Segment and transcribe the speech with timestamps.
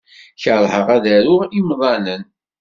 [0.43, 2.23] Keṛheɣ ad aruɣ imḍanen.